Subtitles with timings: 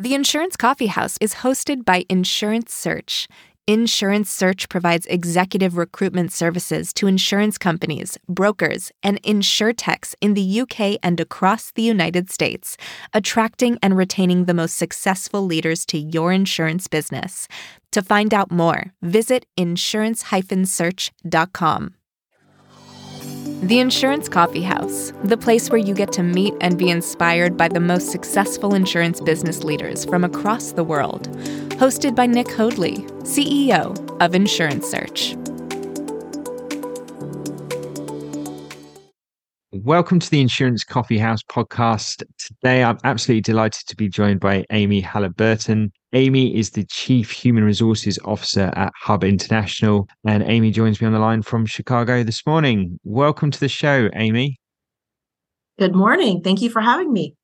[0.00, 3.28] The Insurance Coffee House is hosted by Insurance Search.
[3.66, 10.96] Insurance Search provides executive recruitment services to insurance companies, brokers, and insurtechs in the UK
[11.02, 12.78] and across the United States,
[13.12, 17.46] attracting and retaining the most successful leaders to your insurance business.
[17.92, 21.94] To find out more, visit insurance-search.com.
[23.62, 27.68] The Insurance Coffee House, the place where you get to meet and be inspired by
[27.68, 31.28] the most successful insurance business leaders from across the world.
[31.72, 35.36] Hosted by Nick Hoadley, CEO of Insurance Search.
[39.72, 42.24] Welcome to the Insurance Coffee House podcast.
[42.38, 45.92] Today, I'm absolutely delighted to be joined by Amy Halliburton.
[46.12, 50.08] Amy is the Chief Human Resources Officer at Hub International.
[50.26, 52.98] And Amy joins me on the line from Chicago this morning.
[53.04, 54.58] Welcome to the show, Amy.
[55.78, 56.42] Good morning.
[56.42, 57.36] Thank you for having me.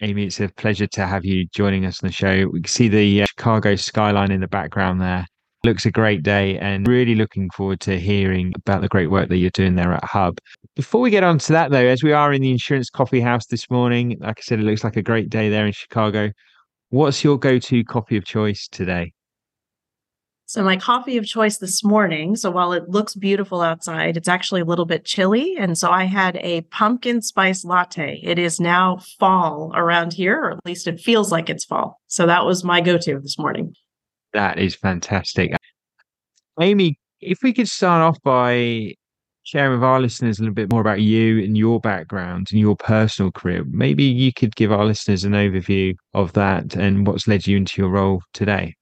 [0.00, 2.48] Amy, it's a pleasure to have you joining us on the show.
[2.52, 5.26] We can see the uh, Chicago skyline in the background there.
[5.62, 9.36] Looks a great day and really looking forward to hearing about the great work that
[9.36, 10.38] you're doing there at Hub.
[10.74, 13.46] Before we get on to that, though, as we are in the Insurance Coffee House
[13.46, 16.30] this morning, like I said, it looks like a great day there in Chicago.
[16.88, 19.12] What's your go to coffee of choice today?
[20.46, 22.34] So, my coffee of choice this morning.
[22.34, 25.56] So, while it looks beautiful outside, it's actually a little bit chilly.
[25.56, 28.18] And so, I had a pumpkin spice latte.
[28.24, 32.00] It is now fall around here, or at least it feels like it's fall.
[32.08, 33.74] So, that was my go to this morning.
[34.32, 35.52] That is fantastic.
[36.60, 38.94] Amy, if we could start off by
[39.42, 42.76] sharing with our listeners a little bit more about you and your background and your
[42.76, 47.46] personal career, maybe you could give our listeners an overview of that and what's led
[47.46, 48.74] you into your role today.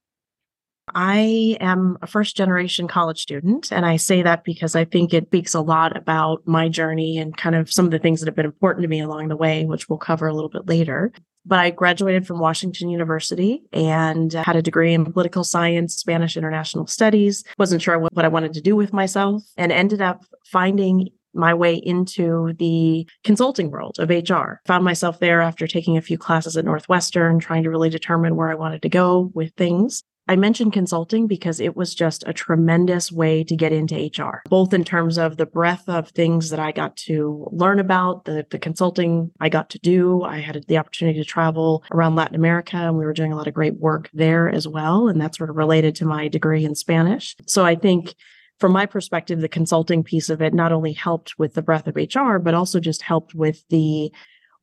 [0.95, 3.73] I am a first generation college student.
[3.73, 7.37] And I say that because I think it speaks a lot about my journey and
[7.37, 9.65] kind of some of the things that have been important to me along the way,
[9.65, 11.13] which we'll cover a little bit later.
[11.45, 16.87] But I graduated from Washington University and had a degree in political science, Spanish international
[16.87, 17.43] studies.
[17.59, 21.75] Wasn't sure what, I wanted to do with myself and ended up finding my way
[21.75, 24.61] into the consulting world of HR.
[24.67, 28.51] Found myself there after taking a few classes at Northwestern, trying to really determine where
[28.51, 30.03] I wanted to go with things.
[30.29, 34.75] I mentioned consulting because it was just a tremendous way to get into HR, both
[34.75, 38.59] in terms of the breadth of things that I got to learn about, the, the
[38.59, 40.23] consulting I got to do.
[40.23, 43.49] I had the opportunity to travel around Latin America and we were doing a lot
[43.49, 45.09] of great work there as well.
[45.09, 47.35] And that's sort of related to my degree in Spanish.
[47.47, 48.15] So I think
[48.59, 51.97] from my perspective, the consulting piece of it not only helped with the breadth of
[51.97, 54.13] HR, but also just helped with the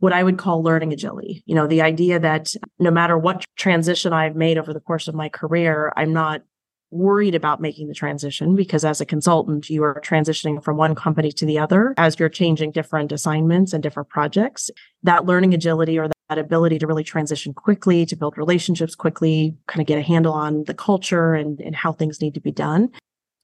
[0.05, 1.41] what I would call learning agility.
[1.47, 5.15] You know, the idea that no matter what transition I've made over the course of
[5.15, 6.43] my career, I'm not
[6.91, 11.31] worried about making the transition because as a consultant, you are transitioning from one company
[11.31, 14.69] to the other as you're changing different assignments and different projects.
[15.01, 19.81] That learning agility or that ability to really transition quickly, to build relationships quickly, kind
[19.81, 22.91] of get a handle on the culture and, and how things need to be done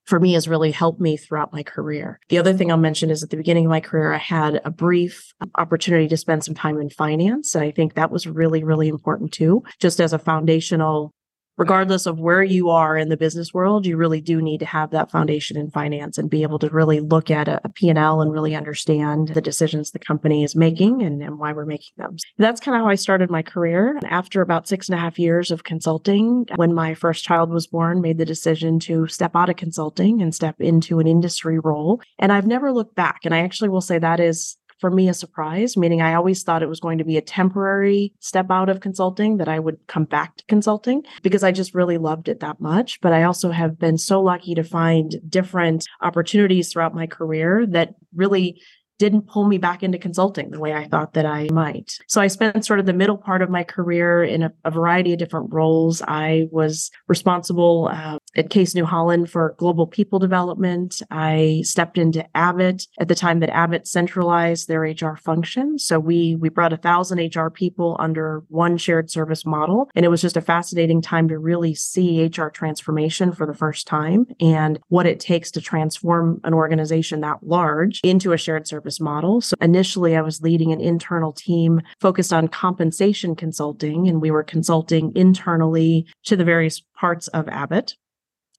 [0.05, 2.19] for me has really helped me throughout my career.
[2.29, 4.71] The other thing I'll mention is at the beginning of my career, I had a
[4.71, 7.55] brief opportunity to spend some time in finance.
[7.55, 11.13] And I think that was really, really important too, just as a foundational
[11.61, 14.89] regardless of where you are in the business world, you really do need to have
[14.89, 18.31] that foundation in finance and be able to really look at a, a P&L and
[18.31, 22.17] really understand the decisions the company is making and, and why we're making them.
[22.39, 23.99] That's kind of how I started my career.
[24.09, 28.01] After about six and a half years of consulting, when my first child was born,
[28.01, 32.01] made the decision to step out of consulting and step into an industry role.
[32.17, 33.19] And I've never looked back.
[33.23, 36.63] And I actually will say that is for me a surprise, meaning I always thought
[36.63, 40.05] it was going to be a temporary step out of consulting, that I would come
[40.05, 42.99] back to consulting because I just really loved it that much.
[42.99, 47.93] But I also have been so lucky to find different opportunities throughout my career that
[48.15, 48.59] really
[49.01, 51.97] didn't pull me back into consulting the way I thought that I might.
[52.07, 55.13] So I spent sort of the middle part of my career in a, a variety
[55.13, 56.03] of different roles.
[56.07, 61.01] I was responsible uh, at Case New Holland for global people development.
[61.11, 65.77] I stepped into Abbott at the time that Abbott centralized their HR function.
[65.79, 70.09] So we we brought a thousand HR people under one shared service model, and it
[70.09, 74.79] was just a fascinating time to really see HR transformation for the first time and
[74.87, 79.41] what it takes to transform an organization that large into a shared service model.
[79.41, 84.43] So initially, I was leading an internal team focused on compensation consulting, and we were
[84.43, 87.95] consulting internally to the various parts of Abbott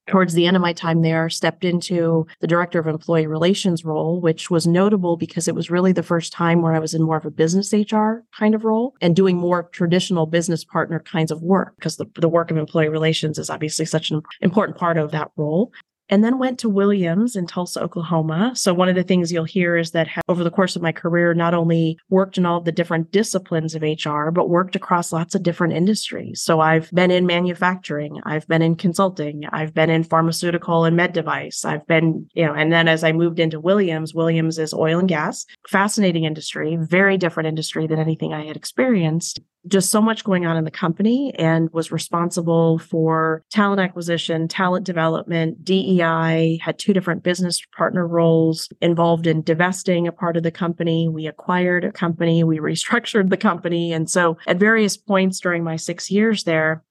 [0.07, 4.21] towards the end of my time there stepped into the director of employee relations role
[4.21, 7.17] which was notable because it was really the first time where i was in more
[7.17, 11.43] of a business hr kind of role and doing more traditional business partner kinds of
[11.43, 15.11] work because the, the work of employee relations is obviously such an important part of
[15.13, 15.73] that role
[16.09, 18.53] and then went to Williams in Tulsa, Oklahoma.
[18.55, 21.35] So one of the things you'll hear is that over the course of my career,
[21.35, 25.43] not only worked in all the different disciplines of HR, but worked across lots of
[25.43, 26.43] different industries.
[26.43, 31.13] So I've been in manufacturing, I've been in consulting, I've been in pharmaceutical and med
[31.13, 34.99] device, I've been, you know, and then as I moved into Williams, Williams is oil
[34.99, 40.25] and gas, fascinating industry, very different industry than anything I had experienced just so much
[40.25, 46.79] going on in the company and was responsible for talent acquisition, talent development, DEI, had
[46.79, 51.09] two different business partner roles involved in divesting a part of the company.
[51.09, 53.93] We acquired a company, we restructured the company.
[53.93, 56.82] And so at various points during my six years there,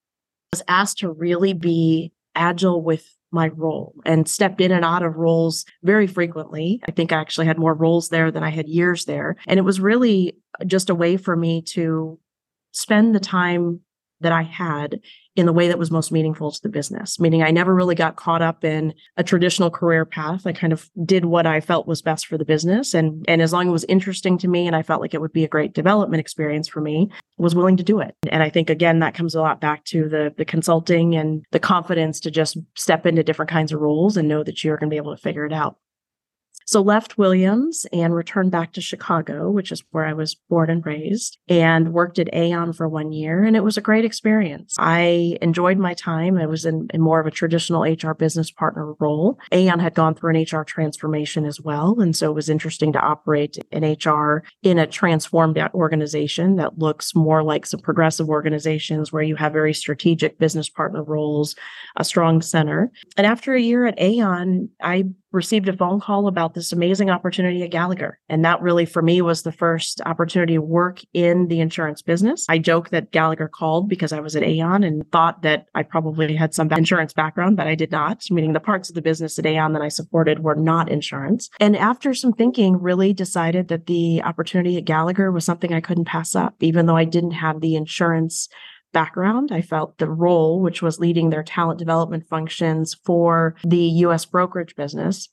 [0.53, 5.03] I was asked to really be agile with my role and stepped in and out
[5.03, 6.81] of roles very frequently.
[6.87, 9.37] I think I actually had more roles there than I had years there.
[9.47, 10.35] And it was really
[10.67, 12.19] just a way for me to
[12.71, 13.81] spend the time
[14.21, 15.01] that I had
[15.35, 17.19] in the way that was most meaningful to the business.
[17.19, 20.45] Meaning, I never really got caught up in a traditional career path.
[20.45, 23.53] I kind of did what I felt was best for the business, and and as
[23.53, 25.49] long as it was interesting to me, and I felt like it would be a
[25.49, 28.15] great development experience for me, was willing to do it.
[28.29, 31.59] And I think again that comes a lot back to the the consulting and the
[31.59, 34.93] confidence to just step into different kinds of roles and know that you're going to
[34.93, 35.77] be able to figure it out.
[36.65, 40.85] So left Williams and returned back to Chicago, which is where I was born and
[40.85, 43.43] raised, and worked at Aon for one year.
[43.43, 44.75] And it was a great experience.
[44.79, 46.37] I enjoyed my time.
[46.37, 49.39] I was in, in more of a traditional HR business partner role.
[49.51, 51.99] Aon had gone through an HR transformation as well.
[51.99, 57.15] And so it was interesting to operate in HR in a transformed organization that looks
[57.15, 61.55] more like some progressive organizations where you have very strategic business partner roles,
[61.97, 62.91] a strong center.
[63.17, 67.63] And after a year at Aon, I received a phone call about this amazing opportunity
[67.63, 68.19] at Gallagher.
[68.29, 72.45] And that really, for me, was the first opportunity to work in the insurance business.
[72.49, 76.35] I joke that Gallagher called because I was at Aon and thought that I probably
[76.35, 79.45] had some insurance background, but I did not, meaning the parts of the business at
[79.45, 81.49] Aon that I supported were not insurance.
[81.59, 86.05] And after some thinking, really decided that the opportunity at Gallagher was something I couldn't
[86.05, 88.47] pass up, even though I didn't have the insurance
[88.91, 89.51] background.
[89.51, 94.75] I felt the role, which was leading their talent development functions for the US brokerage
[94.75, 95.29] business,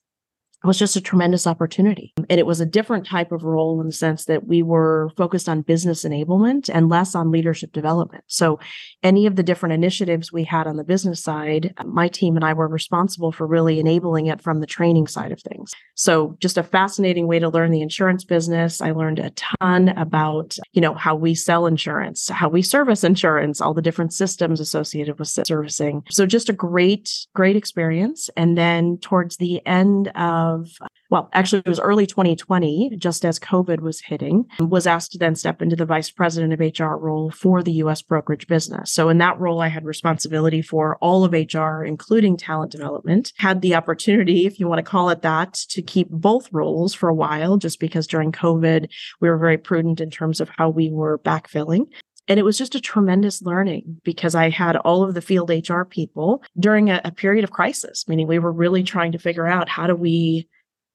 [0.66, 2.12] was just a tremendous opportunity.
[2.28, 5.48] And it was a different type of role in the sense that we were focused
[5.48, 8.24] on business enablement and less on leadership development.
[8.26, 8.58] So,
[9.02, 12.54] any of the different initiatives we had on the business side, my team and I
[12.54, 15.72] were responsible for really enabling it from the training side of things.
[15.94, 18.80] So, just a fascinating way to learn the insurance business.
[18.80, 23.60] I learned a ton about, you know, how we sell insurance, how we service insurance,
[23.60, 26.02] all the different systems associated with servicing.
[26.10, 28.28] So, just a great, great experience.
[28.36, 30.70] And then towards the end of of
[31.10, 35.34] well, actually, it was early 2020, just as COVID was hitting, was asked to then
[35.34, 38.92] step into the vice president of HR role for the US brokerage business.
[38.92, 43.32] So, in that role, I had responsibility for all of HR, including talent development.
[43.38, 47.08] Had the opportunity, if you want to call it that, to keep both roles for
[47.08, 48.90] a while, just because during COVID,
[49.20, 51.86] we were very prudent in terms of how we were backfilling.
[52.28, 55.82] And it was just a tremendous learning because I had all of the field HR
[55.82, 59.68] people during a, a, period of crisis, meaning we were really trying to figure out
[59.68, 60.46] how do we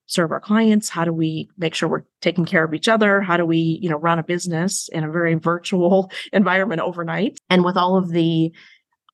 [0.05, 0.89] serve our clients?
[0.89, 3.21] How do we make sure we're taking care of each other?
[3.21, 7.39] How do we, you know, run a business in a very virtual environment overnight?
[7.49, 8.53] And with all of the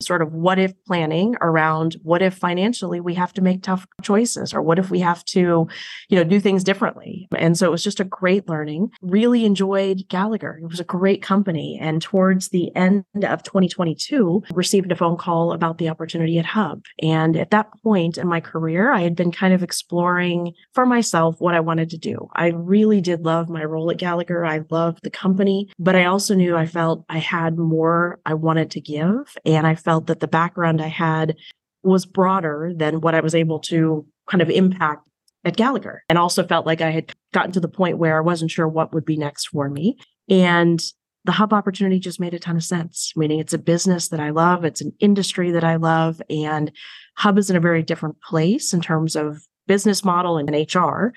[0.02, 4.54] sort of what if planning around what if financially we have to make tough choices
[4.54, 5.68] or what if we have to
[6.10, 7.28] you know do things differently.
[7.36, 8.92] And so it was just a great learning.
[9.02, 10.60] Really enjoyed gallagher.
[10.62, 11.78] It was a great company.
[11.82, 16.86] And towards the end of 2022 received a phone call about the opportunity at hub.
[17.02, 21.36] And at that point in my career i had been kind of exploring for myself
[21.40, 22.30] what i wanted to do.
[22.36, 24.46] I really did love my role at gallagher.
[24.46, 28.72] I loved the company but i also knew i felt i had more i wanted
[28.72, 29.36] to give.
[29.46, 31.36] And i felt felt that the background I had
[31.82, 35.08] was broader than what I was able to kind of impact
[35.44, 36.04] at Gallagher.
[36.10, 38.94] And also felt like I had gotten to the point where I wasn't sure what
[38.94, 39.98] would be next for me.
[40.30, 40.80] And
[41.26, 44.30] the hub opportunity just made a ton of sense, meaning it's a business that I
[44.30, 46.72] love, it's an industry that I love, and
[47.18, 51.14] hub is in a very different place in terms of business model and HR.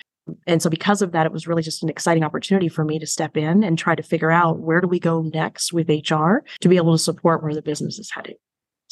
[0.46, 3.06] And so because of that, it was really just an exciting opportunity for me to
[3.06, 6.68] step in and try to figure out where do we go next with HR to
[6.70, 8.36] be able to support where the business is heading.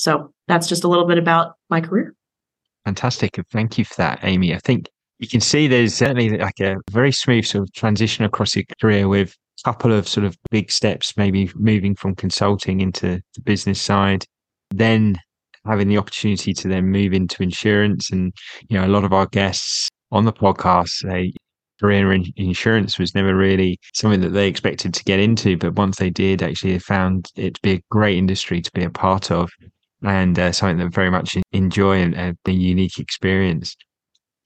[0.00, 2.14] So that's just a little bit about my career.
[2.86, 3.38] Fantastic.
[3.52, 4.54] Thank you for that, Amy.
[4.54, 4.88] I think
[5.18, 9.08] you can see there's certainly like a very smooth sort of transition across your career
[9.08, 13.78] with a couple of sort of big steps, maybe moving from consulting into the business
[13.78, 14.24] side,
[14.70, 15.16] then
[15.66, 18.10] having the opportunity to then move into insurance.
[18.10, 18.32] And,
[18.70, 21.34] you know, a lot of our guests on the podcast say
[21.78, 25.58] career in insurance was never really something that they expected to get into.
[25.58, 28.84] But once they did, actually, they found it to be a great industry to be
[28.84, 29.50] a part of.
[30.02, 33.76] And uh, something that very much enjoy and uh, the unique experience.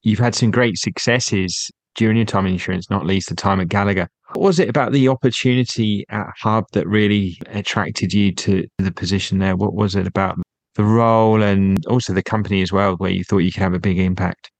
[0.02, 3.68] You've had some great successes during your time in insurance, not least the time at
[3.68, 4.08] Gallagher.
[4.34, 9.38] What was it about the opportunity at Hub that really attracted you to the position
[9.38, 9.56] there?
[9.56, 10.36] What was it about
[10.74, 13.78] the role and also the company as well, where you thought you could have a
[13.78, 14.50] big impact?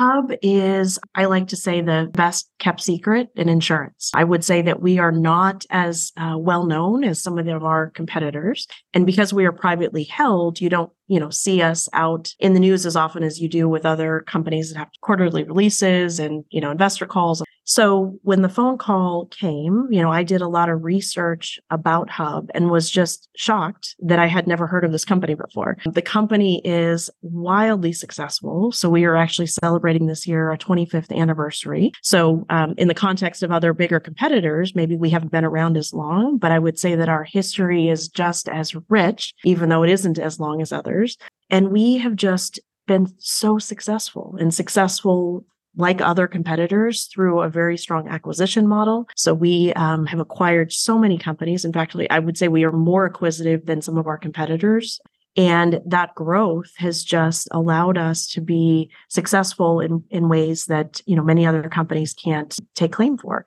[0.00, 4.10] Hub is, I like to say, the best kept secret in insurance.
[4.14, 7.90] I would say that we are not as uh, well known as some of our
[7.90, 8.66] competitors.
[8.94, 12.60] And because we are privately held, you don't you know, see us out in the
[12.60, 16.60] news as often as you do with other companies that have quarterly releases and, you
[16.60, 17.42] know, investor calls.
[17.70, 22.10] So when the phone call came, you know, I did a lot of research about
[22.10, 25.76] Hub and was just shocked that I had never heard of this company before.
[25.84, 28.72] The company is wildly successful.
[28.72, 31.92] So we are actually celebrating this year our 25th anniversary.
[32.02, 35.94] So um, in the context of other bigger competitors, maybe we haven't been around as
[35.94, 39.90] long, but I would say that our history is just as rich, even though it
[39.90, 41.16] isn't as long as others.
[41.50, 42.58] And we have just
[42.88, 45.44] been so successful and successful
[45.76, 49.08] like other competitors through a very strong acquisition model.
[49.16, 51.64] So we um, have acquired so many companies.
[51.64, 55.00] In fact, I would say we are more acquisitive than some of our competitors.
[55.36, 61.14] And that growth has just allowed us to be successful in, in ways that, you
[61.14, 63.46] know, many other companies can't take claim for.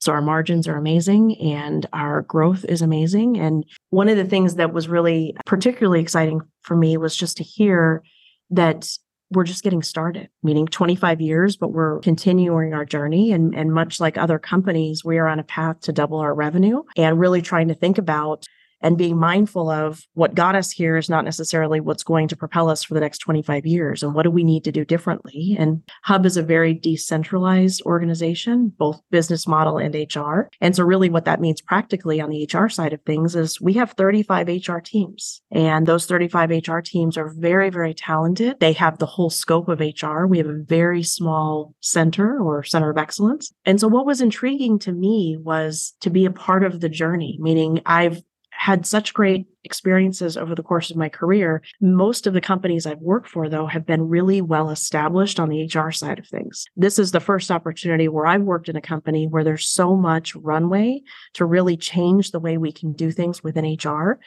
[0.00, 3.38] So our margins are amazing and our growth is amazing.
[3.38, 7.44] And one of the things that was really particularly exciting for me was just to
[7.44, 8.02] hear
[8.50, 8.88] that
[9.34, 13.32] we're just getting started, meaning 25 years, but we're continuing our journey.
[13.32, 16.82] And, and much like other companies, we are on a path to double our revenue
[16.96, 18.46] and really trying to think about
[18.82, 22.68] and being mindful of what got us here is not necessarily what's going to propel
[22.68, 25.56] us for the next 25 years and what do we need to do differently?
[25.58, 31.08] And hub is a very decentralized organization both business model and hr and so really
[31.08, 34.78] what that means practically on the hr side of things is we have 35 hr
[34.78, 38.58] teams and those 35 hr teams are very very talented.
[38.60, 42.90] They have the whole scope of hr we have a very small center or center
[42.90, 43.52] of excellence.
[43.64, 47.38] And so what was intriguing to me was to be a part of the journey
[47.40, 48.22] meaning i've
[48.62, 51.60] had such great experiences over the course of my career.
[51.80, 55.64] Most of the companies I've worked for, though, have been really well established on the
[55.64, 56.66] HR side of things.
[56.76, 60.36] This is the first opportunity where I've worked in a company where there's so much
[60.36, 61.00] runway
[61.34, 64.20] to really change the way we can do things within HR.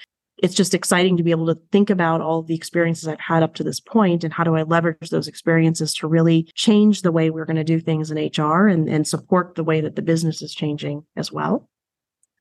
[0.43, 3.55] It's just exciting to be able to think about all the experiences I've had up
[3.55, 7.29] to this point and how do I leverage those experiences to really change the way
[7.29, 10.41] we're going to do things in HR and, and support the way that the business
[10.41, 11.69] is changing as well.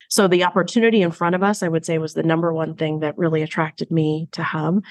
[0.09, 2.99] So the opportunity in front of us, I would say, was the number one thing
[2.99, 4.83] that really attracted me to Hub.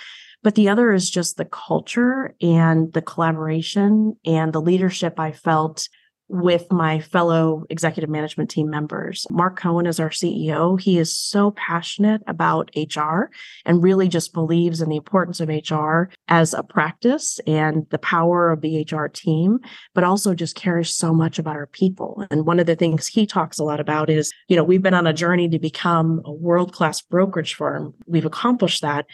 [0.42, 5.88] But the other is just the culture and the collaboration and the leadership I felt
[6.34, 9.24] with my fellow executive management team members.
[9.30, 10.80] Mark Cohen is our CEO.
[10.80, 13.30] He is so passionate about HR
[13.64, 18.50] and really just believes in the importance of HR as a practice and the power
[18.50, 19.60] of the HR team,
[19.94, 22.26] but also just cares so much about our people.
[22.32, 24.92] And one of the things he talks a lot about is, you know, we've been
[24.92, 27.94] on a journey to become a world class brokerage firm.
[28.08, 29.06] We've accomplished that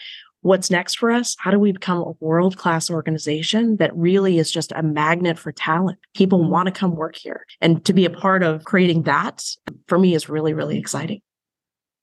[0.43, 1.37] What's next for us?
[1.39, 5.53] How do we become a world class organization that really is just a magnet for
[5.53, 5.99] talent?
[6.15, 6.51] People mm-hmm.
[6.51, 7.45] want to come work here.
[7.61, 9.45] And to be a part of creating that
[9.87, 11.21] for me is really, really exciting.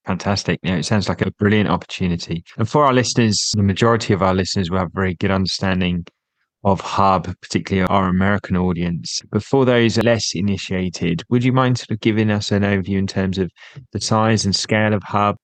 [0.06, 0.60] Fantastic.
[0.62, 2.44] Yeah, it sounds like a brilliant opportunity.
[2.58, 6.06] And for our listeners, the majority of our listeners will have a very good understanding
[6.64, 9.20] of Hub, particularly our American audience.
[9.32, 13.08] But for those less initiated, would you mind sort of giving us an overview in
[13.08, 13.50] terms of
[13.94, 15.38] the size and scale of Hub,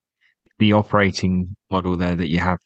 [0.60, 2.60] the operating model there that you have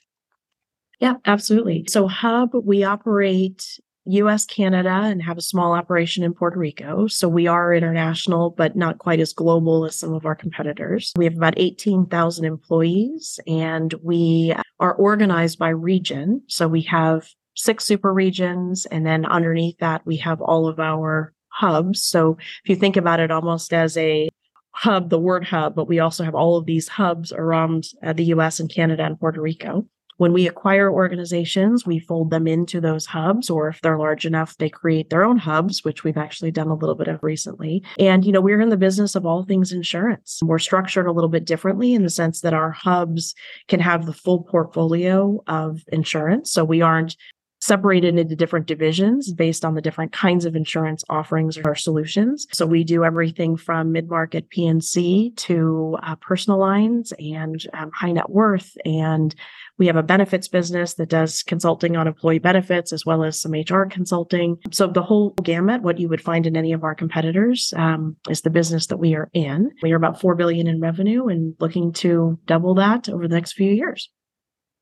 [1.00, 1.86] yeah, absolutely.
[1.88, 7.08] So, Hub, we operate US, Canada, and have a small operation in Puerto Rico.
[7.08, 11.14] So, we are international, but not quite as global as some of our competitors.
[11.16, 16.42] We have about 18,000 employees, and we are organized by region.
[16.48, 21.34] So, we have six super regions, and then underneath that, we have all of our
[21.50, 22.04] hubs.
[22.04, 24.30] So, if you think about it almost as a
[24.72, 28.26] hub, the word hub, but we also have all of these hubs around uh, the
[28.26, 29.88] US and Canada and Puerto Rico.
[30.18, 34.58] When we acquire organizations, we fold them into those hubs, or if they're large enough,
[34.58, 37.84] they create their own hubs, which we've actually done a little bit of recently.
[38.00, 40.40] And, you know, we're in the business of all things insurance.
[40.44, 43.36] We're structured a little bit differently in the sense that our hubs
[43.68, 46.52] can have the full portfolio of insurance.
[46.52, 47.16] So we aren't
[47.60, 52.46] separated into different divisions based on the different kinds of insurance offerings or solutions.
[52.52, 58.30] So we do everything from mid-market P&C to uh, personal lines and um, high net
[58.30, 58.78] worth.
[58.86, 59.34] And
[59.78, 63.54] we have a benefits business that does consulting on employee benefits as well as some
[63.54, 64.58] HR consulting.
[64.72, 68.42] So the whole gamut, what you would find in any of our competitors, um, is
[68.42, 69.72] the business that we are in.
[69.82, 73.54] We are about 4 billion in revenue and looking to double that over the next
[73.54, 74.10] few years.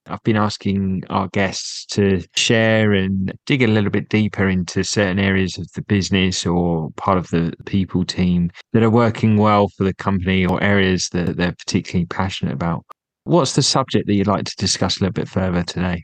[0.07, 5.19] I've been asking our guests to share and dig a little bit deeper into certain
[5.19, 9.83] areas of the business or part of the people team that are working well for
[9.83, 12.85] the company or areas that they're particularly passionate about.
[13.23, 16.03] What's the subject that you'd like to discuss a little bit further today?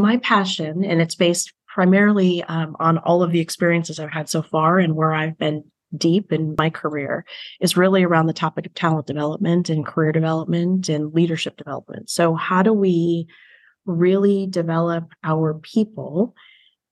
[0.00, 4.42] My passion, and it's based primarily um, on all of the experiences I've had so
[4.42, 5.64] far and where I've been
[5.96, 7.24] deep in my career
[7.60, 12.10] is really around the topic of talent development and career development and leadership development.
[12.10, 13.26] So, how do we
[13.86, 16.34] really develop our people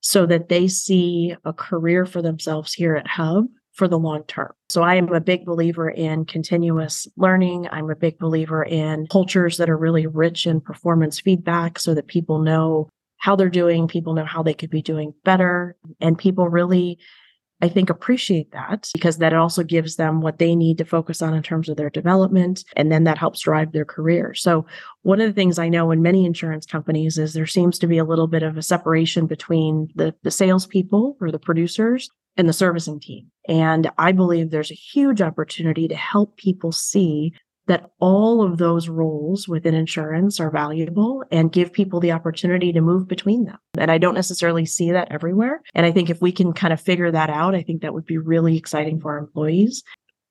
[0.00, 4.52] so that they see a career for themselves here at Hub for the long term?
[4.68, 7.68] So, I am a big believer in continuous learning.
[7.70, 12.06] I'm a big believer in cultures that are really rich in performance feedback so that
[12.06, 16.48] people know how they're doing, people know how they could be doing better, and people
[16.48, 16.98] really
[17.62, 21.32] I think, appreciate that because that also gives them what they need to focus on
[21.32, 22.64] in terms of their development.
[22.74, 24.34] And then that helps drive their career.
[24.34, 24.66] So,
[25.02, 27.98] one of the things I know in many insurance companies is there seems to be
[27.98, 32.52] a little bit of a separation between the, the salespeople or the producers and the
[32.52, 33.30] servicing team.
[33.48, 37.32] And I believe there's a huge opportunity to help people see
[37.72, 42.80] that all of those roles within insurance are valuable and give people the opportunity to
[42.80, 43.58] move between them.
[43.78, 45.62] And I don't necessarily see that everywhere.
[45.74, 48.06] And I think if we can kind of figure that out, I think that would
[48.06, 49.82] be really exciting for our employees.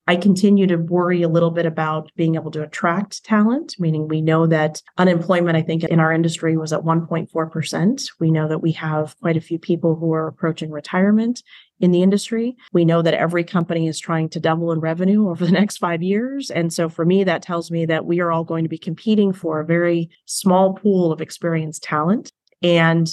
[0.07, 4.19] I continue to worry a little bit about being able to attract talent, meaning we
[4.19, 8.10] know that unemployment, I think, in our industry was at 1.4%.
[8.19, 11.43] We know that we have quite a few people who are approaching retirement
[11.82, 12.56] in the industry.
[12.72, 16.02] We know that every company is trying to double in revenue over the next five
[16.02, 16.50] years.
[16.50, 19.34] And so for me, that tells me that we are all going to be competing
[19.34, 22.32] for a very small pool of experienced talent.
[22.62, 23.10] And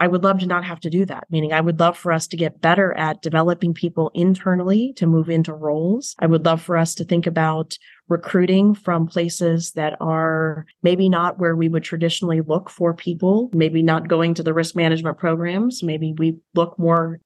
[0.00, 2.26] I would love to not have to do that, meaning I would love for us
[2.28, 6.16] to get better at developing people internally to move into roles.
[6.18, 7.76] I would love for us to think about
[8.08, 13.82] recruiting from places that are maybe not where we would traditionally look for people, maybe
[13.82, 15.82] not going to the risk management programs.
[15.82, 17.20] Maybe we look more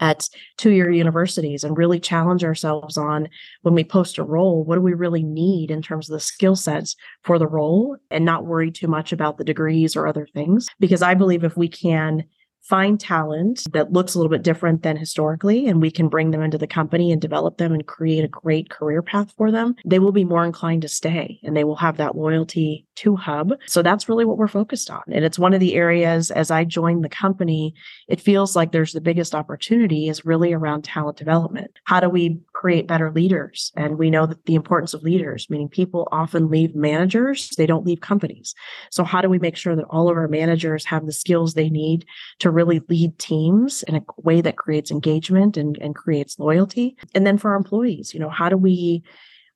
[0.00, 3.28] at two year universities and really challenge ourselves on
[3.62, 6.56] when we post a role, what do we really need in terms of the skill
[6.56, 10.66] sets for the role and not worry too much about the degrees or other things.
[10.80, 12.24] Because I believe if we can
[12.62, 16.42] find talent that looks a little bit different than historically, and we can bring them
[16.42, 19.98] into the company and develop them and create a great career path for them, they
[19.98, 23.52] will be more inclined to stay and they will have that loyalty to Hub.
[23.66, 25.02] So that's really what we're focused on.
[25.10, 27.74] And it's one of the areas as I joined the company,
[28.08, 31.70] it feels like there's the biggest opportunity is really around talent development.
[31.84, 33.72] How do we create better leaders?
[33.74, 37.86] And we know that the importance of leaders, meaning people often leave managers, they don't
[37.86, 38.54] leave companies.
[38.90, 41.70] So how do we make sure that all of our managers have the skills they
[41.70, 42.04] need
[42.40, 46.98] to really lead teams in a way that creates engagement and, and creates loyalty?
[47.14, 49.02] And then for our employees, you know, how do we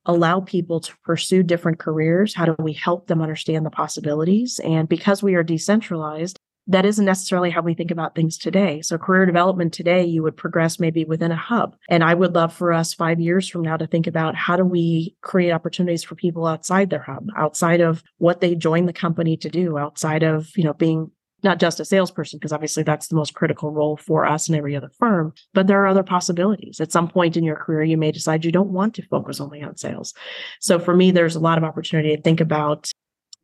[0.07, 2.33] allow people to pursue different careers?
[2.33, 4.59] How do we help them understand the possibilities?
[4.63, 8.81] And because we are decentralized, that isn't necessarily how we think about things today.
[8.81, 11.75] So career development today, you would progress maybe within a hub.
[11.89, 14.63] And I would love for us five years from now to think about how do
[14.63, 19.37] we create opportunities for people outside their hub, outside of what they join the company
[19.37, 21.11] to do, outside of, you know, being
[21.43, 24.75] not just a salesperson, because obviously that's the most critical role for us and every
[24.75, 26.81] other firm, but there are other possibilities.
[26.81, 29.61] At some point in your career, you may decide you don't want to focus only
[29.61, 30.15] on sales.
[30.59, 32.89] So for me, there's a lot of opportunity to think about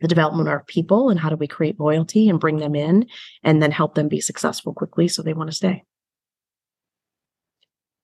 [0.01, 3.05] the development of our people and how do we create loyalty and bring them in
[3.43, 5.83] and then help them be successful quickly so they want to stay.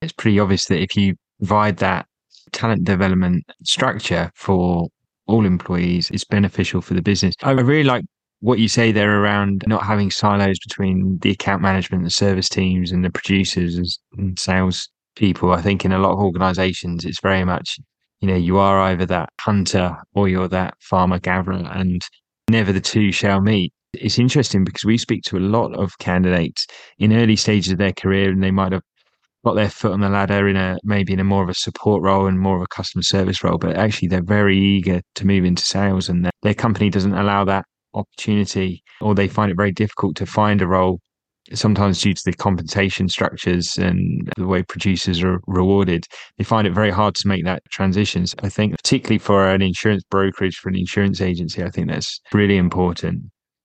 [0.01, 2.05] It's pretty obvious that if you provide that
[2.51, 4.87] talent development structure for
[5.25, 7.35] all employees, it's beneficial for the business.
[7.43, 8.05] I really like
[8.39, 12.91] what you say there around not having silos between the account management, the service teams,
[12.91, 15.51] and the producers and sales people.
[15.51, 17.79] I think in a lot of organizations, it's very much,
[18.19, 22.01] you know, you are either that hunter or you're that farmer gatherer, and
[22.49, 23.73] never the two shall meet.
[23.93, 26.67] It's interesting because we speak to a lot of candidates
[26.99, 28.83] in early stages of their career, and they might have
[29.45, 32.01] got their foot on the ladder in a maybe in a more of a support
[32.01, 35.45] role and more of a customer service role, but actually they're very eager to move
[35.45, 39.71] into sales, and their, their company doesn't allow that opportunity or they find it very
[39.71, 40.99] difficult to find a role
[41.53, 46.05] sometimes due to the compensation structures and the way producers are rewarded
[46.37, 48.25] they find it very hard to make that transition.
[48.43, 52.57] I think particularly for an insurance brokerage for an insurance agency i think that's really
[52.57, 53.23] important.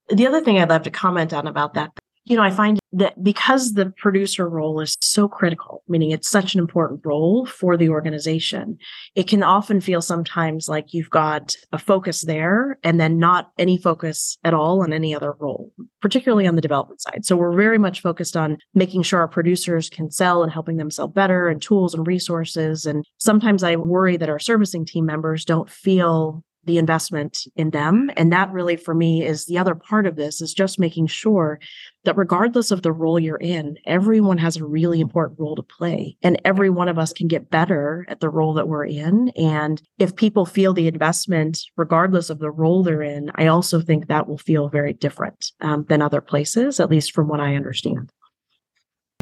[0.09, 1.91] The other thing i'd love to comment on about that
[2.25, 6.53] you know, I find that because the producer role is so critical, meaning it's such
[6.53, 8.77] an important role for the organization,
[9.15, 13.77] it can often feel sometimes like you've got a focus there and then not any
[13.77, 17.25] focus at all on any other role, particularly on the development side.
[17.25, 20.91] So we're very much focused on making sure our producers can sell and helping them
[20.91, 22.85] sell better and tools and resources.
[22.85, 28.09] And sometimes I worry that our servicing team members don't feel the investment in them.
[28.15, 31.59] And that really, for me, is the other part of this is just making sure
[32.05, 36.17] that regardless of the role you're in, everyone has a really important role to play.
[36.21, 39.29] And every one of us can get better at the role that we're in.
[39.29, 44.07] And if people feel the investment, regardless of the role they're in, I also think
[44.07, 48.11] that will feel very different um, than other places, at least from what I understand.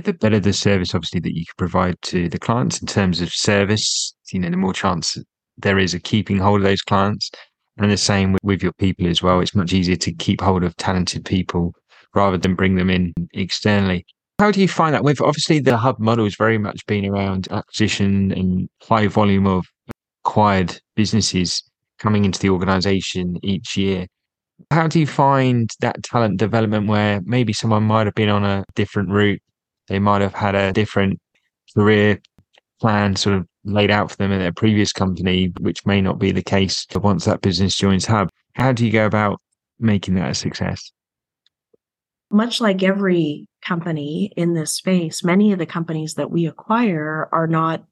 [0.03, 3.31] The better the service, obviously, that you can provide to the clients in terms of
[3.31, 5.15] service, you know, the more chance
[5.61, 7.31] there is a keeping hold of those clients.
[7.77, 9.39] And the same with, with your people as well.
[9.39, 11.73] It's much easier to keep hold of talented people
[12.13, 14.05] rather than bring them in externally.
[14.39, 15.03] How do you find that?
[15.03, 19.65] With obviously the hub model has very much been around acquisition and high volume of
[20.25, 21.63] acquired businesses
[21.99, 24.07] coming into the organization each year.
[24.69, 28.63] How do you find that talent development where maybe someone might have been on a
[28.75, 29.41] different route?
[29.87, 31.19] They might have had a different
[31.75, 32.19] career
[32.79, 36.31] plan sort of laid out for them in their previous company, which may not be
[36.31, 38.29] the case once that business joins Hub.
[38.53, 39.39] How do you go about
[39.79, 40.91] making that a success?
[42.31, 47.47] Much like every company in this space, many of the companies that we acquire are
[47.47, 47.83] not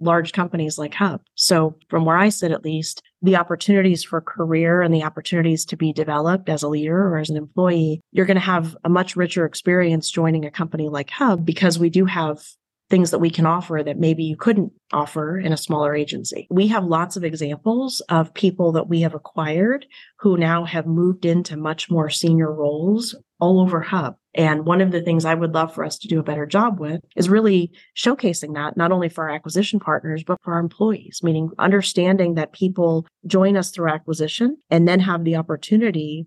[0.00, 1.20] large companies like Hub.
[1.34, 5.76] So, from where I sit, at least, the opportunities for career and the opportunities to
[5.76, 9.16] be developed as a leader or as an employee, you're going to have a much
[9.16, 12.40] richer experience joining a company like Hub because we do have
[12.90, 16.46] things that we can offer that maybe you couldn't offer in a smaller agency.
[16.50, 19.86] We have lots of examples of people that we have acquired
[20.20, 24.16] who now have moved into much more senior roles all over Hub.
[24.34, 26.78] And one of the things I would love for us to do a better job
[26.80, 31.20] with is really showcasing that, not only for our acquisition partners, but for our employees,
[31.22, 36.26] meaning understanding that people join us through acquisition and then have the opportunity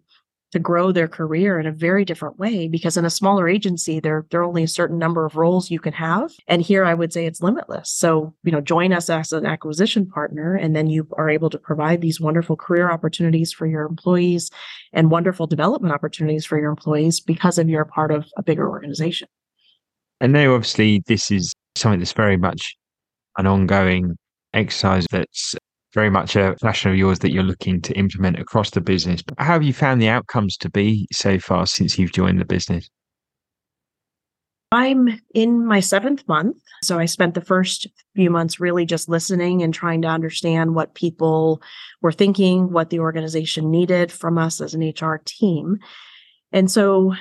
[0.52, 4.26] to grow their career in a very different way because in a smaller agency there
[4.30, 6.32] there are only a certain number of roles you can have.
[6.48, 7.90] And here I would say it's limitless.
[7.90, 11.58] So you know join us as an acquisition partner and then you are able to
[11.58, 14.50] provide these wonderful career opportunities for your employees
[14.94, 18.70] and wonderful development opportunities for your employees because of you're a part of a bigger
[18.70, 19.28] organization.
[20.20, 22.76] I know obviously this is something that's very much
[23.38, 24.18] an ongoing
[24.54, 25.56] exercise that's
[25.94, 29.22] very much a passion of yours that you're looking to implement across the business.
[29.22, 32.46] But how have you found the outcomes to be so far since you've joined the
[32.46, 32.90] business?
[34.72, 36.56] I'm in my seventh month.
[36.82, 40.96] So I spent the first few months really just listening and trying to understand what
[40.96, 41.62] people
[42.02, 45.78] were thinking, what the organization needed from us as an HR team.
[46.54, 47.14] And so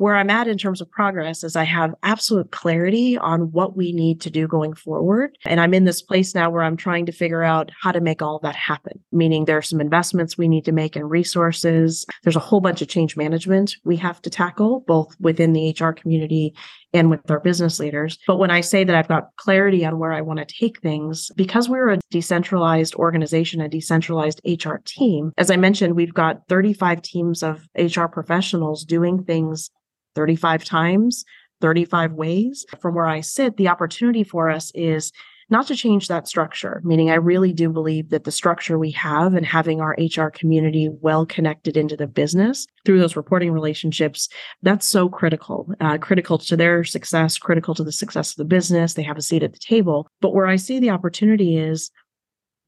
[0.00, 3.92] where I'm at in terms of progress is I have absolute clarity on what we
[3.92, 5.36] need to do going forward.
[5.44, 8.22] And I'm in this place now where I'm trying to figure out how to make
[8.22, 12.06] all that happen, meaning there are some investments we need to make in resources.
[12.22, 15.90] There's a whole bunch of change management we have to tackle, both within the HR
[15.90, 16.54] community
[16.94, 18.18] and with our business leaders.
[18.26, 21.30] But when I say that I've got clarity on where I want to take things,
[21.36, 27.02] because we're a decentralized organization, a decentralized HR team, as I mentioned, we've got 35
[27.02, 29.70] teams of HR professionals doing things
[30.14, 31.24] 35 times,
[31.60, 32.64] 35 ways.
[32.80, 35.12] From where I sit, the opportunity for us is
[35.50, 39.34] not to change that structure, meaning I really do believe that the structure we have
[39.34, 44.28] and having our HR community well connected into the business through those reporting relationships,
[44.62, 48.94] that's so critical, uh, critical to their success, critical to the success of the business.
[48.94, 50.06] They have a seat at the table.
[50.20, 51.90] But where I see the opportunity is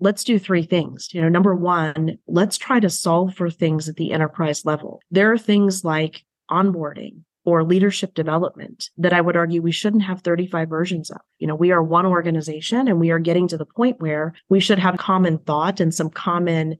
[0.00, 1.09] let's do three things.
[1.12, 5.00] You know, number one, let's try to solve for things at the enterprise level.
[5.12, 10.20] There are things like onboarding, or leadership development that I would argue we shouldn't have
[10.20, 11.20] 35 versions of.
[11.38, 14.61] You know, we are one organization and we are getting to the point where we
[14.61, 16.78] should have common thought and some common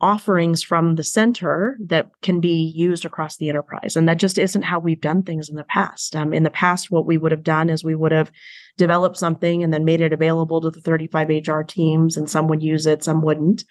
[0.00, 3.96] offerings from the center that can be used across the enterprise.
[3.96, 6.14] And that just isn't how we've done things in the past.
[6.14, 8.30] Um, in the past, what we would have done is we would have
[8.76, 12.62] developed something and then made it available to the 35 HR teams, and some would
[12.62, 13.64] use it, some wouldn't.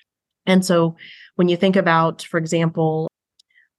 [0.46, 0.96] And so
[1.36, 3.08] when you think about, for example,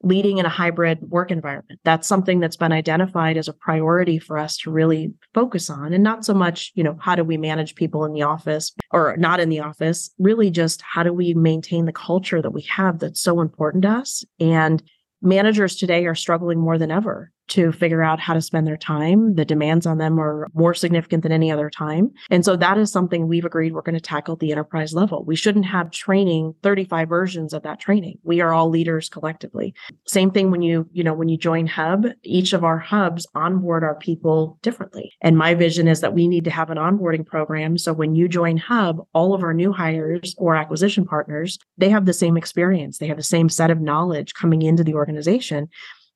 [0.02, 1.80] leading in a hybrid work environment.
[1.84, 6.04] That's something that's been identified as a priority for us to really focus on and
[6.04, 9.40] not so much, you know, how do we manage people in the office or not
[9.40, 13.20] in the office, really just how do we maintain the culture that we have that's
[13.20, 14.82] so important to us and
[15.20, 19.34] managers today are struggling more than ever to figure out how to spend their time.
[19.34, 22.10] The demands on them are more significant than any other time.
[22.30, 25.24] And so that is something we've agreed we're going to tackle at the enterprise level.
[25.24, 28.18] We shouldn't have training 35 versions of that training.
[28.22, 29.74] We are all leaders collectively.
[30.06, 33.84] Same thing when you, you know, when you join Hub, each of our hubs onboard
[33.84, 35.12] our people differently.
[35.22, 37.78] And my vision is that we need to have an onboarding program.
[37.78, 42.06] So when you join Hub, all of our new hires or acquisition partners, they have
[42.06, 42.98] the same experience.
[42.98, 45.68] They have the same set of knowledge coming into the organization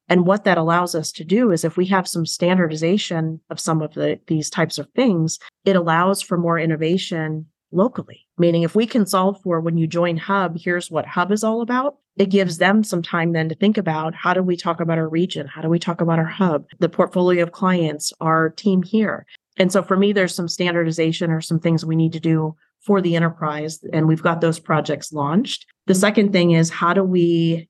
[0.08, 3.82] and what that allows us to do is if we have some standardization of some
[3.82, 8.26] of the, these types of things, it allows for more innovation locally.
[8.36, 11.62] Meaning, if we can solve for when you join Hub, here's what Hub is all
[11.62, 14.98] about, it gives them some time then to think about how do we talk about
[14.98, 15.46] our region?
[15.46, 19.26] How do we talk about our Hub, the portfolio of clients, our team here?
[19.58, 23.00] And so for me, there's some standardization or some things we need to do for
[23.00, 23.80] the enterprise.
[23.92, 25.66] And we've got those projects launched.
[25.86, 27.68] The second thing is how do we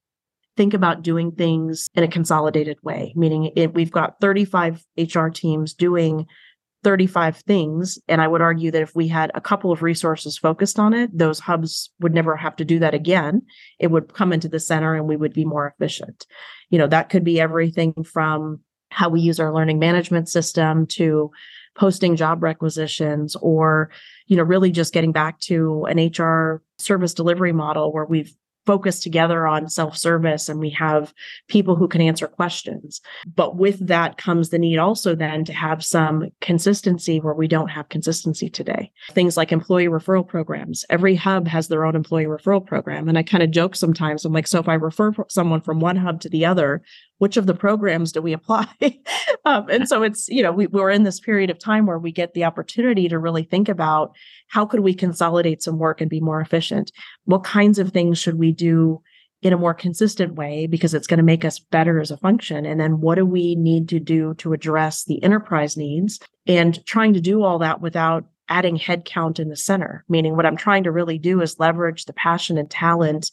[0.57, 3.13] think about doing things in a consolidated way?
[3.17, 6.27] Meaning we've got 35 HR teams doing
[6.85, 7.99] 35 things.
[8.09, 11.17] And I would argue that if we had a couple of resources focused on it,
[11.17, 13.43] those hubs would never have to do that again.
[13.79, 16.27] It would come into the center and we would be more efficient.
[16.71, 18.61] You know, that could be everything from
[18.91, 21.31] how we use our learning management system to
[21.75, 23.91] posting job requisitions or
[24.27, 28.35] you know really just getting back to an hr service delivery model where we've
[28.67, 31.13] focus together on self service and we have
[31.49, 33.01] people who can answer questions.
[33.35, 37.69] But with that comes the need also then to have some consistency where we don't
[37.69, 38.91] have consistency today.
[39.11, 40.85] Things like employee referral programs.
[40.91, 43.09] Every hub has their own employee referral program.
[43.09, 45.97] And I kind of joke sometimes, I'm like, so if I refer someone from one
[45.97, 46.83] hub to the other,
[47.23, 48.67] which of the programs do we apply?
[49.45, 52.11] um, and so it's, you know, we, we're in this period of time where we
[52.11, 54.11] get the opportunity to really think about
[54.49, 56.91] how could we consolidate some work and be more efficient?
[57.27, 59.01] What kinds of things should we do
[59.41, 62.67] in a more consistent way because it's going to make us better as a function?
[62.67, 67.15] And then what do we need to do to address the enterprise needs and trying
[67.15, 70.05] to do all that without adding headcount in the center?
[70.09, 73.31] Meaning, what I'm trying to really do is leverage the passion and talent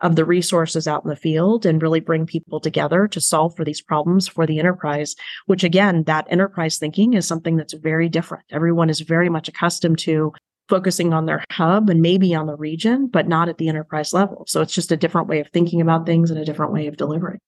[0.00, 3.64] of the resources out in the field and really bring people together to solve for
[3.64, 5.14] these problems for the enterprise,
[5.46, 8.44] which again, that enterprise thinking is something that's very different.
[8.50, 10.32] Everyone is very much accustomed to
[10.68, 14.44] focusing on their hub and maybe on the region, but not at the enterprise level.
[14.46, 16.96] So it's just a different way of thinking about things and a different way of
[16.96, 17.40] delivering.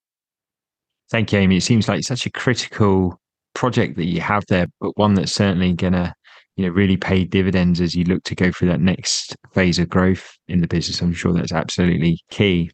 [1.11, 1.59] Thank you, Amy.
[1.59, 3.21] It seems like such a critical
[3.55, 6.13] project that you have there, but one that's certainly going to
[6.57, 9.89] you know really pay dividends as you look to go through that next phase of
[9.89, 12.71] growth in the business i'm sure that's absolutely key.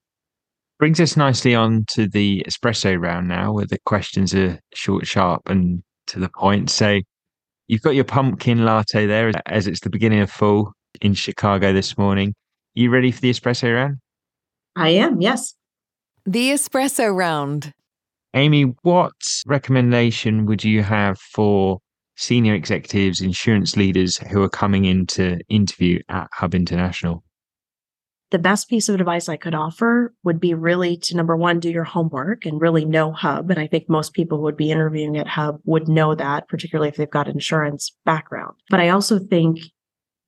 [0.78, 5.42] Brings us nicely on to the espresso round now where the questions are short sharp
[5.48, 6.70] and to the point.
[6.70, 7.00] So
[7.66, 11.98] you've got your pumpkin latte there as it's the beginning of fall in chicago this
[11.98, 12.28] morning.
[12.28, 13.96] Are you ready for the espresso round?
[14.76, 15.54] I am yes.
[16.24, 17.72] The espresso round.
[18.34, 19.14] Amy what
[19.46, 21.78] recommendation would you have for
[22.18, 27.22] senior executives, insurance leaders who are coming in to interview at Hub International?
[28.30, 31.70] The best piece of advice I could offer would be really to number one, do
[31.70, 33.50] your homework and really know Hub.
[33.50, 36.96] And I think most people would be interviewing at Hub would know that, particularly if
[36.96, 38.52] they've got insurance background.
[38.68, 39.60] But I also think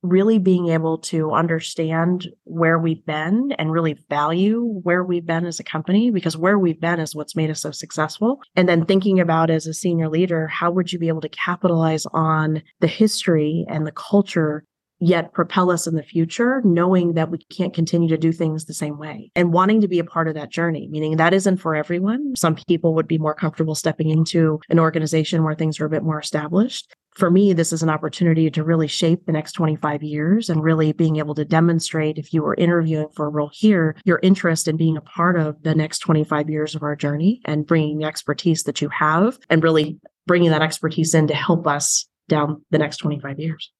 [0.03, 5.59] really being able to understand where we've been and really value where we've been as
[5.59, 8.41] a company because where we've been is what's made us so successful.
[8.55, 12.05] And then thinking about as a senior leader, how would you be able to capitalize
[12.13, 14.63] on the history and the culture
[15.01, 18.73] yet propel us in the future, knowing that we can't continue to do things the
[18.73, 21.75] same way and wanting to be a part of that journey, meaning that isn't for
[21.75, 22.35] everyone.
[22.35, 26.03] Some people would be more comfortable stepping into an organization where things are a bit
[26.03, 30.49] more established for me, this is an opportunity to really shape the next 25 years
[30.49, 34.19] and really being able to demonstrate, if you were interviewing for a role here, your
[34.23, 37.97] interest in being a part of the next 25 years of our journey and bringing
[37.97, 42.63] the expertise that you have and really bringing that expertise in to help us down
[42.71, 43.71] the next 25 years.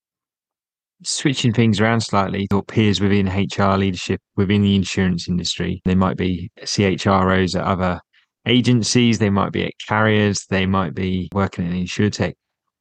[1.04, 6.18] Switching things around slightly, your peers within HR leadership within the insurance industry, they might
[6.18, 8.00] be CHROs at other
[8.46, 12.34] agencies, they might be at carriers, they might be working in insurtech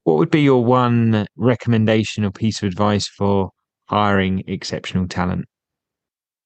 [0.04, 3.50] what would be your one recommendation or piece of advice for
[3.86, 5.46] hiring exceptional talent?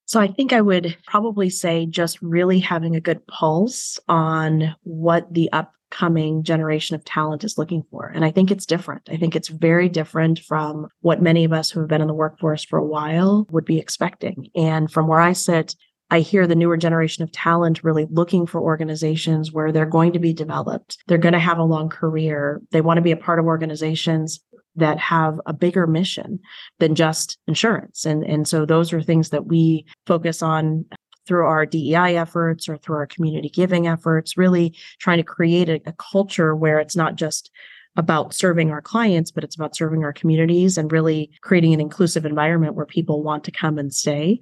[0.07, 5.33] So I think I would probably say just really having a good pulse on what
[5.33, 8.13] the upcoming generation of talent is looking for.
[8.15, 9.09] And I think it's different.
[9.11, 12.15] I think it's very different from what many of us who have been in the
[12.15, 14.51] workforce for a while would be expecting.
[14.55, 15.75] And from where I sit,
[16.11, 20.19] I hear the newer generation of talent really looking for organizations where they're going to
[20.19, 20.99] be developed.
[21.07, 22.61] They're going to have a long career.
[22.71, 24.41] They want to be a part of organizations
[24.77, 26.41] that have a bigger mission
[26.79, 28.05] than just insurance.
[28.05, 30.85] And, and so those are things that we focus on
[31.27, 35.81] through our DEI efforts or through our community giving efforts, really trying to create a,
[35.87, 37.51] a culture where it's not just
[37.97, 42.27] about serving our clients, but it's about serving our communities and really creating an inclusive
[42.27, 44.41] environment where people want to come and stay.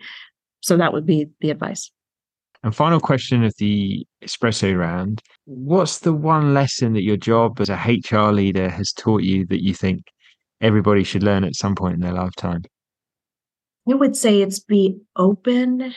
[0.63, 1.91] So that would be the advice.
[2.63, 7.69] And final question of the espresso round What's the one lesson that your job as
[7.69, 10.05] a HR leader has taught you that you think
[10.61, 12.63] everybody should learn at some point in their lifetime?
[13.91, 15.93] I would say it's be open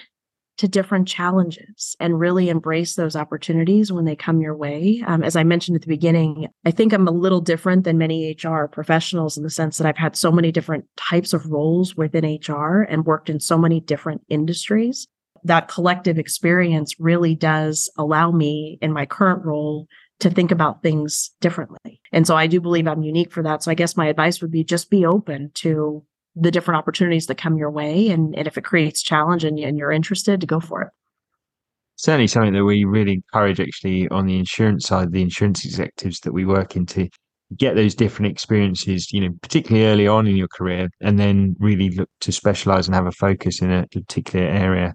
[0.58, 5.04] to different challenges and really embrace those opportunities when they come your way.
[5.06, 8.36] Um, as I mentioned at the beginning, I think I'm a little different than many
[8.42, 12.40] HR professionals in the sense that I've had so many different types of roles within
[12.48, 15.08] HR and worked in so many different industries.
[15.44, 19.88] That collective experience really does allow me in my current role
[20.20, 22.02] to think about things differently.
[22.12, 23.64] And so I do believe I'm unique for that.
[23.64, 26.04] So I guess my advice would be just be open to
[26.36, 28.10] the different opportunities that come your way.
[28.10, 30.90] And, and if it creates challenge and, and you're interested, to go for it.
[31.98, 36.34] Certainly something that we really encourage actually on the insurance side, the insurance executives that
[36.34, 37.10] we work into
[37.58, 41.90] get those different experiences, you know, particularly early on in your career, and then really
[41.90, 44.94] look to specialize and have a focus in a particular area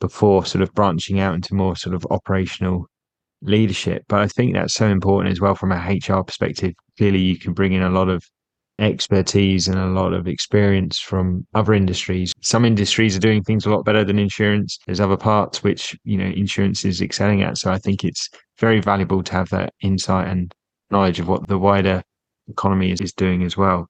[0.00, 2.86] before sort of branching out into more sort of operational
[3.42, 4.04] leadership.
[4.08, 6.74] But I think that's so important as well from a HR perspective.
[6.98, 8.22] Clearly, you can bring in a lot of
[8.78, 12.32] expertise and a lot of experience from other industries.
[12.42, 14.78] Some industries are doing things a lot better than insurance.
[14.86, 17.58] There's other parts which, you know, insurance is excelling at.
[17.58, 20.54] So I think it's very valuable to have that insight and
[20.90, 22.02] knowledge of what the wider
[22.48, 23.88] economy is, is doing as well.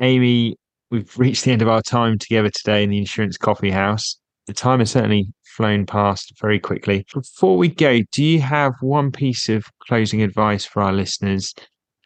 [0.00, 0.56] Amy,
[0.90, 4.18] we've reached the end of our time together today in the Insurance Coffee House.
[4.46, 7.04] The time has certainly flown past very quickly.
[7.12, 11.54] Before we go, do you have one piece of closing advice for our listeners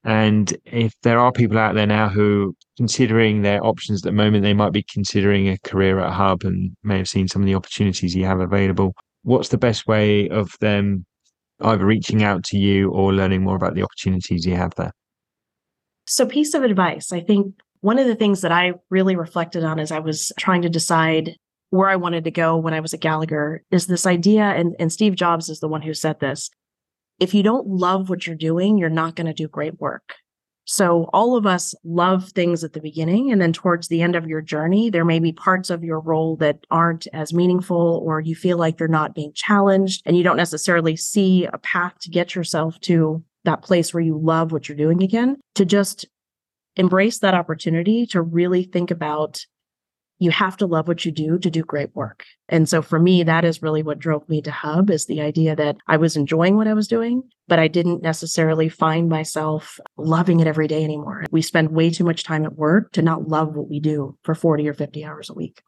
[0.05, 4.43] and if there are people out there now who considering their options at the moment,
[4.43, 7.55] they might be considering a career at Hub and may have seen some of the
[7.55, 8.95] opportunities you have available.
[9.23, 11.05] What's the best way of them
[11.61, 14.93] either reaching out to you or learning more about the opportunities you have there?
[16.07, 19.79] So, piece of advice I think one of the things that I really reflected on
[19.79, 21.37] as I was trying to decide
[21.69, 24.93] where I wanted to go when I was at Gallagher is this idea, and, and
[24.93, 26.51] Steve Jobs is the one who said this
[27.21, 30.15] if you don't love what you're doing, you're not going to do great work.
[30.65, 33.33] So all of us love things at the beginning.
[33.33, 36.37] And then towards the end of your journey, there may be parts of your role
[36.37, 40.37] that aren't as meaningful, or you feel like they're not being challenged and you don't
[40.37, 44.77] necessarily see a path to get yourself to that place where you love what you're
[44.77, 46.07] doing again, to just
[46.77, 49.45] embrace that opportunity to really think about
[50.21, 52.25] you have to love what you do to do great work.
[52.49, 55.57] And so for me, that is really what drove me to Hub is the idea
[55.57, 60.39] that I was enjoying what I was doing, but I didn't necessarily find myself loving
[60.39, 61.25] it every day anymore.
[61.31, 64.35] We spend way too much time at work to not love what we do for
[64.35, 65.63] 40 or 50 hours a week.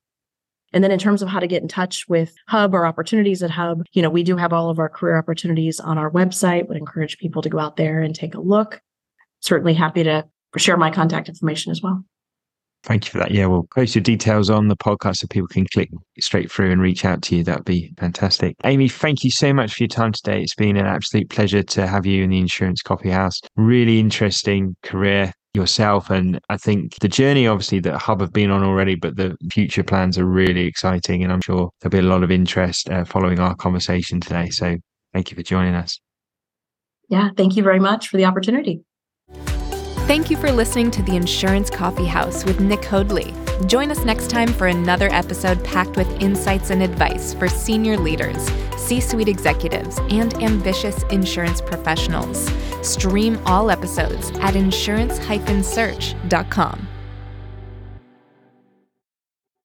[0.75, 3.51] And then in terms of how to get in touch with Hub or opportunities at
[3.51, 6.69] Hub, you know, we do have all of our career opportunities on our website.
[6.69, 8.81] Would encourage people to go out there and take a look.
[9.41, 12.05] Certainly happy to share my contact information as well.
[12.85, 13.31] Thank you for that.
[13.31, 16.81] Yeah, we'll post your details on the podcast so people can click straight through and
[16.81, 17.45] reach out to you.
[17.45, 18.57] That'd be fantastic.
[18.64, 20.42] Amy, thank you so much for your time today.
[20.42, 23.40] It's been an absolute pleasure to have you in the Insurance Coffee House.
[23.57, 26.11] Really interesting career yourself.
[26.11, 29.85] And I think the journey, obviously, that Hub have been on already, but the future
[29.85, 31.23] plans are really exciting.
[31.23, 34.51] And I'm sure there'll be a lot of interest uh, following our conversation today.
[34.51, 34.77] So
[35.12, 36.01] thank you for joining us.
[37.09, 38.83] Yeah, thank you very much for the opportunity.
[40.12, 43.33] Thank you for listening to the Insurance Coffee House with Nick Hoadley.
[43.64, 48.46] Join us next time for another episode packed with insights and advice for senior leaders,
[48.77, 52.53] C suite executives, and ambitious insurance professionals.
[52.83, 55.18] Stream all episodes at insurance
[55.66, 56.88] search.com.